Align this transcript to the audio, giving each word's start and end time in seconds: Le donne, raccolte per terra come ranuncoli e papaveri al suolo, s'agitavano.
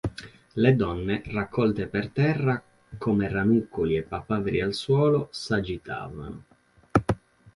Le 0.65 0.69
donne, 0.77 1.21
raccolte 1.27 1.85
per 1.85 2.09
terra 2.09 2.59
come 2.97 3.29
ranuncoli 3.29 3.97
e 3.97 4.01
papaveri 4.01 4.59
al 4.59 4.73
suolo, 4.73 5.27
s'agitavano. 5.31 6.43